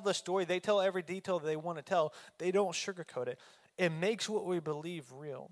[0.00, 2.14] the story, they tell every detail they want to tell.
[2.38, 3.38] They don't sugarcoat it.
[3.76, 5.50] It makes what we believe real.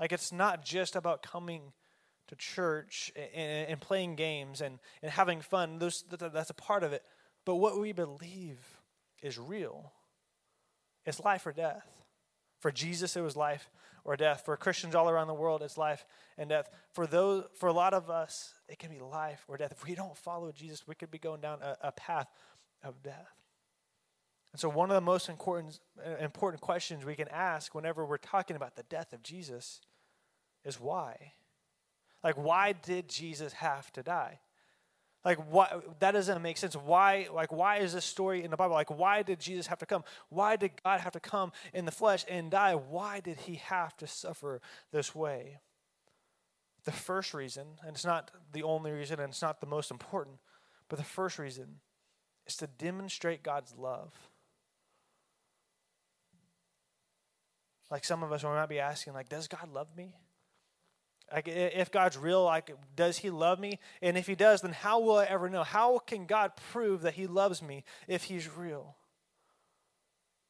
[0.00, 1.72] Like it's not just about coming
[2.28, 5.78] to church and, and playing games and, and having fun.
[5.78, 7.02] Those, that's a part of it.
[7.44, 8.58] But what we believe
[9.22, 9.92] is real.
[11.04, 11.86] It's life or death.
[12.60, 13.70] For Jesus, it was life
[14.04, 14.42] or death.
[14.44, 16.04] For Christians all around the world, it's life
[16.38, 16.68] and death.
[16.92, 19.72] For those, for a lot of us, it can be life or death.
[19.72, 22.28] If we don't follow Jesus, we could be going down a, a path
[22.84, 23.41] of death.
[24.52, 28.18] And so, one of the most important, uh, important questions we can ask whenever we're
[28.18, 29.80] talking about the death of Jesus
[30.64, 31.32] is why?
[32.22, 34.40] Like, why did Jesus have to die?
[35.24, 36.74] Like, what, that doesn't make sense.
[36.74, 38.74] Why, like, why is this story in the Bible?
[38.74, 40.02] Like, why did Jesus have to come?
[40.28, 42.74] Why did God have to come in the flesh and die?
[42.74, 44.60] Why did he have to suffer
[44.90, 45.60] this way?
[46.84, 50.38] The first reason, and it's not the only reason, and it's not the most important,
[50.88, 51.76] but the first reason
[52.46, 54.12] is to demonstrate God's love.
[57.92, 60.16] Like some of us, might be asking, like, does God love me?
[61.30, 63.80] Like, if God's real, like, does He love me?
[64.00, 65.62] And if He does, then how will I ever know?
[65.62, 68.96] How can God prove that He loves me if He's real?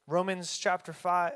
[0.07, 1.33] Romans chapter 5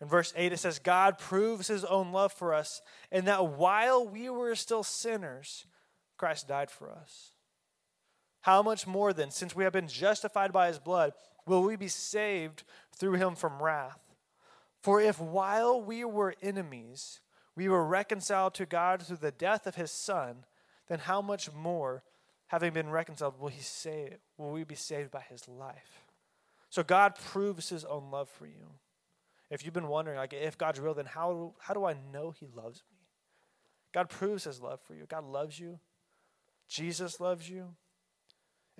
[0.00, 2.80] and verse 8, it says, God proves His own love for us,
[3.12, 5.66] and that while we were still sinners,
[6.16, 7.32] Christ died for us.
[8.40, 11.12] How much more then, since we have been justified by His blood,
[11.44, 12.62] will we be saved
[12.96, 14.00] through Him from wrath?
[14.80, 17.20] For if while we were enemies,
[17.54, 20.44] we were reconciled to God through the death of his son,
[20.88, 22.02] then how much more,
[22.46, 26.04] having been reconciled, will he save will we be saved by his life?
[26.70, 28.78] So God proves his own love for you.
[29.50, 32.46] If you've been wondering, like if God's real, then how, how do I know he
[32.54, 32.98] loves me?
[33.92, 35.04] God proves his love for you.
[35.08, 35.80] God loves you.
[36.68, 37.74] Jesus loves you.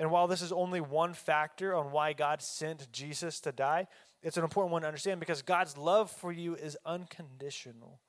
[0.01, 3.87] And while this is only one factor on why God sent Jesus to die,
[4.23, 8.01] it's an important one to understand because God's love for you is unconditional.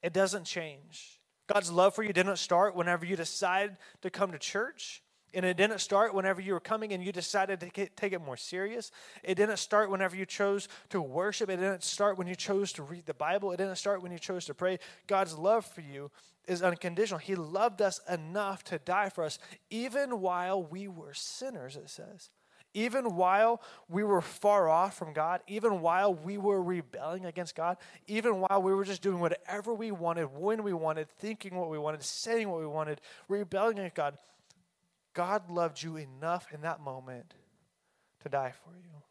[0.00, 1.20] It doesn't change.
[1.52, 5.02] God's love for you didn't start whenever you decided to come to church.
[5.34, 8.20] And it didn't start whenever you were coming and you decided to get, take it
[8.20, 8.90] more serious.
[9.22, 11.48] It didn't start whenever you chose to worship.
[11.48, 13.52] It didn't start when you chose to read the Bible.
[13.52, 14.78] It didn't start when you chose to pray.
[15.06, 16.10] God's love for you
[16.46, 17.18] is unconditional.
[17.18, 19.38] He loved us enough to die for us,
[19.70, 22.30] even while we were sinners, it says.
[22.74, 27.76] Even while we were far off from God, even while we were rebelling against God,
[28.06, 31.78] even while we were just doing whatever we wanted, when we wanted, thinking what we
[31.78, 34.16] wanted, saying what we wanted, rebelling against God,
[35.14, 37.34] God loved you enough in that moment
[38.22, 39.02] to die for you.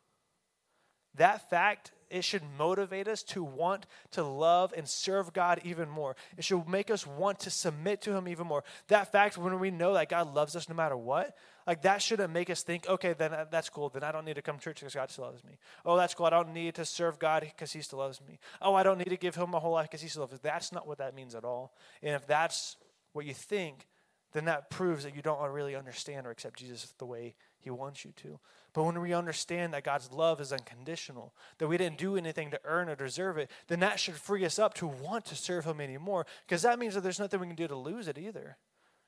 [1.16, 6.16] That fact, it should motivate us to want to love and serve God even more.
[6.38, 8.64] It should make us want to submit to Him even more.
[8.88, 11.36] That fact, when we know that God loves us no matter what,
[11.68, 13.90] like that shouldn't make us think, okay, then uh, that's cool.
[13.90, 15.58] Then I don't need to come to church because God still loves me.
[15.86, 16.26] Oh, that's cool.
[16.26, 18.40] I don't need to serve God because He still loves me.
[18.62, 20.40] Oh, I don't need to give Him my whole life because He still loves me.
[20.42, 21.74] That's not what that means at all.
[22.02, 22.78] And if that's
[23.12, 23.86] what you think,
[24.34, 28.06] then that proves that you don't really understand or accept Jesus the way He wants
[28.06, 28.40] you to.
[28.74, 32.60] But when we understand that God's love is unconditional, that we didn't do anything to
[32.64, 35.82] earn or deserve it, then that should free us up to want to serve Him
[35.82, 38.58] anymore because that means that there's nothing we can do to lose it either.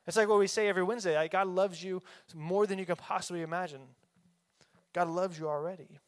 [0.06, 2.02] It's like what we say every Wednesday like God loves you
[2.36, 3.82] more than you can possibly imagine.
[4.92, 6.00] God loves you already.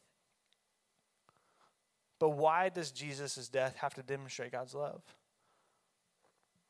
[2.20, 5.02] But why does Jesus' death have to demonstrate God's love?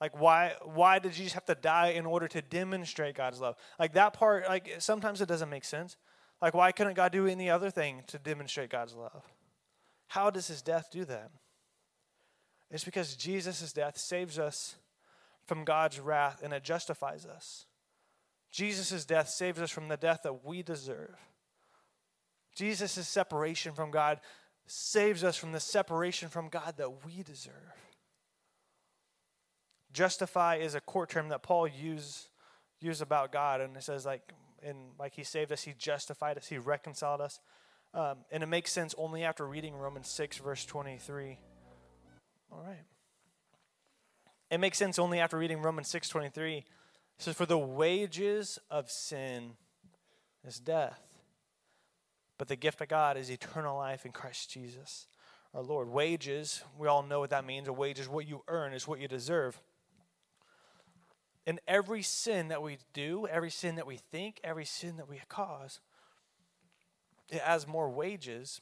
[0.02, 3.56] Like why why did Jesus have to die in order to demonstrate God's love?
[3.80, 5.96] Like that part like sometimes it doesn't make sense.
[6.42, 9.24] Like why couldn't God do any other thing to demonstrate God's love?
[10.08, 11.32] How does his death do that?
[12.70, 14.76] It's because Jesus' death saves us
[15.46, 17.66] from God's wrath and it justifies us.
[18.52, 21.16] Jesus' death saves us from the death that we deserve.
[22.56, 24.20] Jesus' separation from God
[24.66, 27.54] saves us from the separation from God that we deserve.
[29.96, 32.28] Justify is a court term that Paul used
[32.82, 36.48] use about God, and it says like in like he saved us, he justified us,
[36.48, 37.40] he reconciled us,
[37.94, 41.40] um, and it makes sense only after reading Romans six verse twenty three.
[42.52, 42.84] All right.
[44.52, 46.60] It makes sense only after reading Romans 6:23.
[46.60, 46.66] It
[47.18, 49.58] says for the wages of sin
[50.46, 51.02] is death.
[52.38, 55.08] But the gift of God is eternal life in Christ Jesus,
[55.54, 55.88] our Lord.
[55.88, 57.68] Wages, we all know what that means.
[57.70, 59.62] A wage is what you earn, is what you deserve.
[61.46, 65.22] And every sin that we do, every sin that we think, every sin that we
[65.30, 65.80] cause,
[67.30, 68.62] it has more wages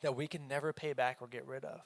[0.00, 1.80] that we can never pay back or get rid of.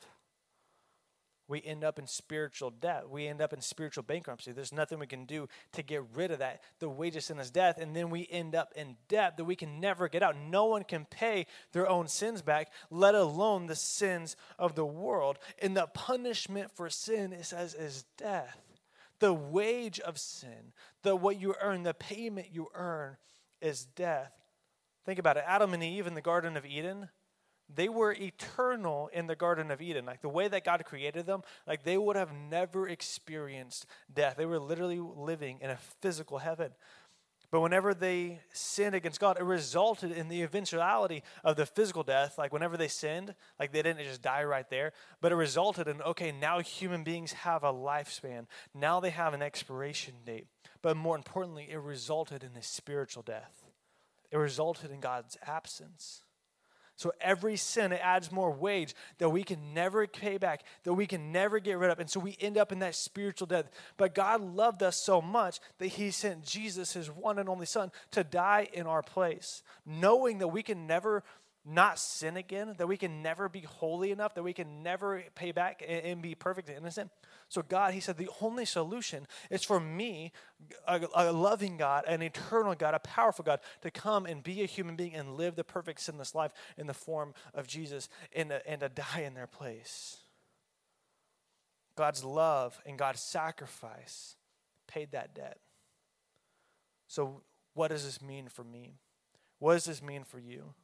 [1.48, 3.10] we end up in spiritual debt.
[3.10, 4.52] We end up in spiritual bankruptcy.
[4.52, 6.62] There's nothing we can do to get rid of that.
[6.78, 9.78] The wages sin is death, and then we end up in debt that we can
[9.78, 10.34] never get out.
[10.36, 15.38] No one can pay their own sins back, let alone the sins of the world.
[15.60, 18.71] And the punishment for sin, it says, is death.
[19.22, 20.72] The wage of sin,
[21.04, 23.18] the what you earn, the payment you earn
[23.60, 24.32] is death.
[25.06, 25.44] Think about it.
[25.46, 27.08] Adam and Eve in the Garden of Eden,
[27.72, 30.06] they were eternal in the Garden of Eden.
[30.06, 34.34] Like the way that God created them, like they would have never experienced death.
[34.36, 36.72] They were literally living in a physical heaven.
[37.52, 42.38] But whenever they sinned against God, it resulted in the eventuality of the physical death.
[42.38, 46.00] Like whenever they sinned, like they didn't just die right there, but it resulted in
[46.00, 48.46] okay, now human beings have a lifespan.
[48.74, 50.46] Now they have an expiration date.
[50.80, 53.66] But more importantly, it resulted in a spiritual death.
[54.30, 56.22] It resulted in God's absence.
[56.96, 61.06] So every sin, it adds more wage that we can never pay back, that we
[61.06, 61.98] can never get rid of.
[61.98, 63.70] And so we end up in that spiritual death.
[63.96, 67.90] But God loved us so much that He sent Jesus, His one and only Son,
[68.12, 71.24] to die in our place, knowing that we can never
[71.64, 75.52] not sin again, that we can never be holy enough, that we can never pay
[75.52, 77.10] back and, be perfect and innocent.
[77.48, 80.32] So, God, He said, the only solution is for me,
[80.88, 84.66] a, a, loving God, an eternal God, a powerful God, to come and be a
[84.66, 88.80] human being and live the perfect sinless life in the form of Jesus and, and
[88.80, 90.16] to die in their place.
[91.96, 94.36] God's love and God's sacrifice
[94.88, 95.58] paid that debt.
[97.06, 97.42] So,
[97.74, 98.94] what does this mean for me?
[99.58, 100.74] What does this mean for you?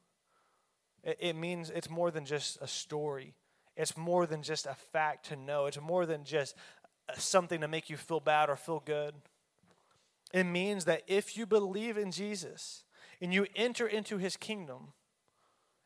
[1.03, 3.35] It means it's more than just a story.
[3.77, 5.65] It's more than just a fact to know.
[5.65, 6.55] It's more than just
[7.07, 9.15] uh, something to make you feel bad or feel good.
[10.33, 12.83] It means that if you believe in Jesus
[13.21, 14.93] and you enter into his kingdom,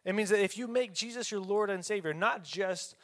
[0.04, 2.95] it means that if you make Jesus your Lord and Savior, not just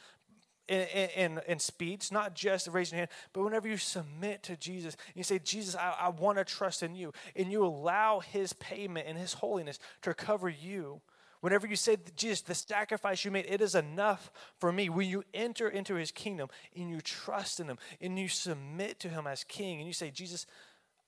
[0.68, 0.80] in,
[1.16, 5.22] in, in speech, not just raising your hand, but whenever you submit to Jesus, you
[5.22, 9.18] say, Jesus, I, I want to trust in you, and you allow his payment and
[9.18, 11.00] his holiness to cover you,
[11.40, 14.88] Whenever you say, Jesus, the sacrifice you made, it is enough for me.
[14.88, 19.08] When you enter into his kingdom and you trust in him and you submit to
[19.08, 20.46] him as king and you say, Jesus,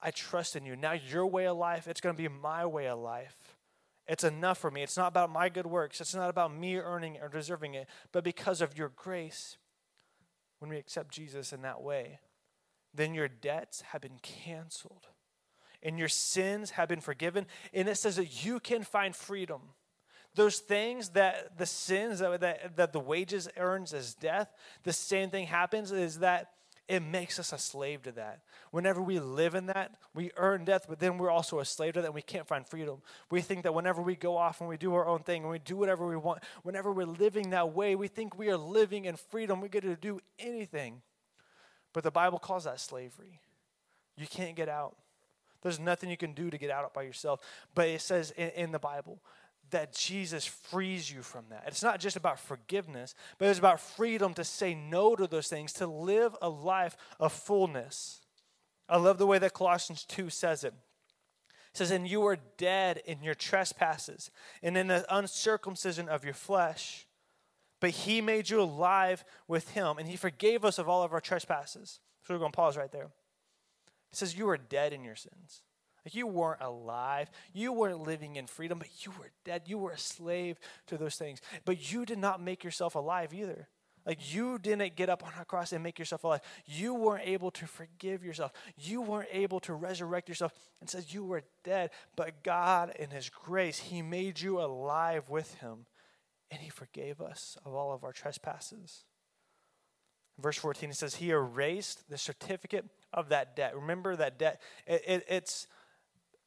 [0.01, 0.75] I trust in you.
[0.75, 3.37] Now your way of life, it's going to be my way of life.
[4.07, 4.81] It's enough for me.
[4.81, 6.01] It's not about my good works.
[6.01, 9.57] It's not about me earning or deserving it, but because of your grace.
[10.59, 12.19] When we accept Jesus in that way,
[12.93, 15.07] then your debts have been canceled
[15.81, 17.45] and your sins have been forgiven.
[17.73, 19.61] And it says that you can find freedom
[20.35, 24.51] those things that the sins that, that, that the wages earns as death,
[24.83, 26.51] the same thing happens is that
[26.87, 28.41] it makes us a slave to that.
[28.71, 32.01] Whenever we live in that, we earn death, but then we're also a slave to
[32.01, 33.01] that and we can't find freedom.
[33.31, 35.59] We think that whenever we go off and we do our own thing and we
[35.59, 39.15] do whatever we want, whenever we're living that way, we think we are living in
[39.15, 39.61] freedom.
[39.61, 41.01] We get to do anything.
[41.93, 43.39] But the Bible calls that slavery.
[44.17, 44.97] You can't get out.
[45.61, 47.39] There's nothing you can do to get out by yourself.
[47.73, 49.21] But it says in, in the Bible
[49.73, 51.65] that Jesus frees you from that.
[51.67, 55.73] It's not just about forgiveness, but it's about freedom to say no to those things,
[55.73, 58.21] to live a life of fullness.
[58.87, 60.73] I love the way that Colossians 2 says it.
[61.73, 64.31] It says, And you were dead in your trespasses
[64.61, 67.07] and in the uncircumcision of your flesh,
[67.79, 71.21] but he made you alive with him, and he forgave us of all of our
[71.21, 71.99] trespasses.
[72.23, 73.09] So we're going to pause right there.
[74.11, 75.63] It says, You were dead in your sins.
[76.05, 77.29] Like you weren't alive.
[77.53, 79.63] You weren't living in freedom, but you were dead.
[79.67, 81.39] You were a slave to those things.
[81.65, 83.67] But you did not make yourself alive either.
[84.05, 86.41] Like you didn't get up on a cross and make yourself alive.
[86.65, 88.51] You weren't able to forgive yourself.
[88.77, 91.91] You weren't able to resurrect yourself and says you were dead.
[92.15, 95.85] But God, in His grace, He made you alive with Him
[96.51, 99.05] and He forgave us of all of our trespasses.
[100.37, 103.73] Verse 14, He says, He erased the certificate of that debt.
[103.73, 104.61] Remember that debt?
[104.85, 105.67] It, it, it's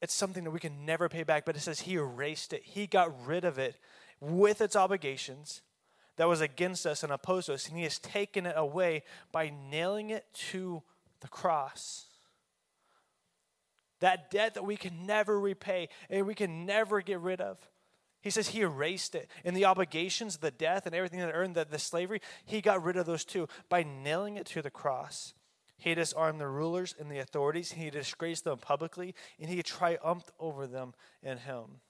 [0.02, 2.62] it's something that we can never pay back, but it says he erased it.
[2.64, 3.76] He got rid of it
[4.20, 5.62] with its obligations
[6.16, 9.52] that was against us and opposed to us, and he has taken it away by
[9.70, 10.82] nailing it to
[11.20, 12.06] the cross.
[14.00, 17.58] That debt that we can never repay and we can never get rid of.
[18.20, 19.30] He says he erased it.
[19.44, 22.96] And the obligations, the death, and everything that earned the, the slavery, he got rid
[22.96, 25.32] of those too by nailing it to the cross.
[25.78, 27.72] He disarmed the rulers and the authorities.
[27.72, 31.80] He disgraced them publicly, and he triumphed over them in him.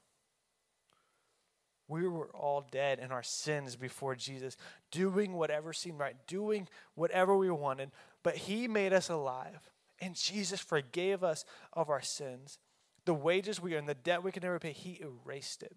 [1.89, 4.57] We were all dead in our sins before Jesus,
[4.91, 7.93] doing whatever seemed right, doing whatever we wanted,
[8.25, 9.71] but he made us alive.
[10.01, 12.59] And Jesus forgave us of our sins.
[13.05, 15.77] The wages we earned, the debt we could never pay, he erased it.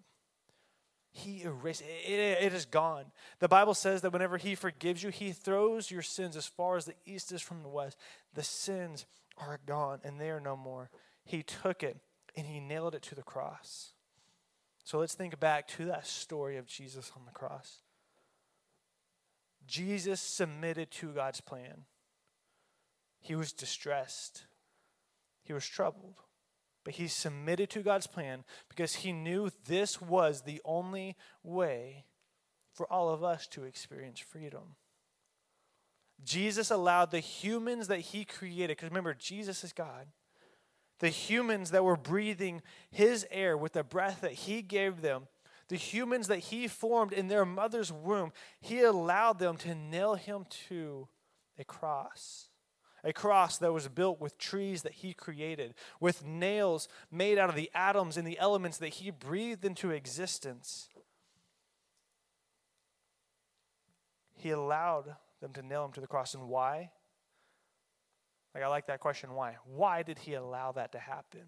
[1.11, 2.11] He erased it.
[2.11, 3.05] It, is gone.
[3.39, 6.85] The Bible says that whenever He forgives you, He throws your sins as far as
[6.85, 7.97] the east is from the west.
[8.33, 9.05] The sins
[9.37, 10.89] are gone and they are no more.
[11.25, 11.97] He took it
[12.35, 13.93] and He nailed it to the cross.
[14.83, 17.79] So let's think back to that story of Jesus on the cross.
[19.67, 21.85] Jesus submitted to God's plan.
[23.19, 24.45] He was distressed,
[25.43, 26.15] he was troubled.
[26.83, 32.05] But he submitted to God's plan because he knew this was the only way
[32.74, 34.75] for all of us to experience freedom.
[36.24, 40.07] Jesus allowed the humans that he created, because remember, Jesus is God,
[41.00, 45.27] the humans that were breathing his air with the breath that he gave them,
[45.69, 50.45] the humans that he formed in their mother's womb, he allowed them to nail him
[50.67, 51.07] to
[51.57, 52.50] a cross.
[53.03, 57.55] A cross that was built with trees that he created, with nails made out of
[57.55, 60.89] the atoms and the elements that he breathed into existence.
[64.35, 66.33] He allowed them to nail him to the cross.
[66.33, 66.91] And why?
[68.53, 69.33] Like, I like that question.
[69.33, 69.57] Why?
[69.65, 71.43] Why did he allow that to happen?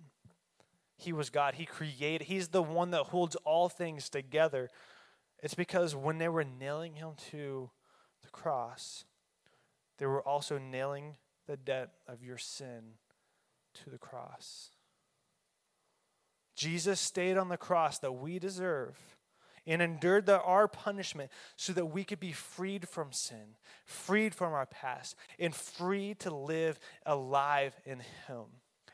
[0.97, 1.55] He was God.
[1.55, 4.69] He created, he's the one that holds all things together.
[5.41, 7.71] It's because when they were nailing him to
[8.21, 9.05] the cross,
[9.97, 11.15] they were also nailing
[11.51, 12.93] the debt of your sin
[13.73, 14.69] to the cross.
[16.55, 18.97] Jesus stayed on the cross that we deserve
[19.67, 24.53] and endured the, our punishment so that we could be freed from sin, freed from
[24.53, 28.45] our past, and free to live alive in Him.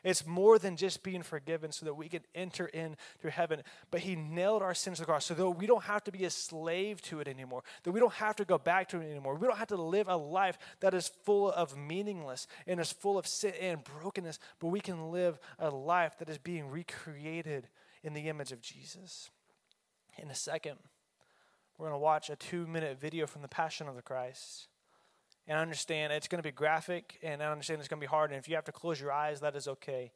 [0.04, 2.96] It's more than just being forgiven so that we can enter into
[3.30, 3.62] heaven.
[3.90, 6.24] But He nailed our sins to the cross so that we don't have to be
[6.24, 9.34] a slave to it anymore, that we don't have to go back to it anymore.
[9.34, 13.18] We don't have to live a life that is full of meaningless and is full
[13.18, 17.68] of sin and brokenness, but we can live a life that is being recreated
[18.02, 19.30] in the image of Jesus
[20.16, 20.76] in a second.
[21.76, 24.68] We're going to watch a two minute video from the Passion of the Christ.
[25.48, 28.10] And I understand it's going to be graphic, and I understand it's going to be
[28.10, 28.30] hard.
[28.30, 30.12] And if you have to close your eyes, that is okay.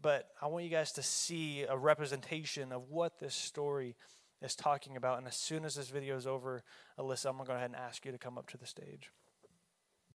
[0.00, 3.94] But I want you guys to see a representation of what this story
[4.40, 5.18] is talking about.
[5.18, 6.62] And as soon as this video is over,
[6.98, 9.10] Alyssa, I'm going to go ahead and ask you to come up to the stage.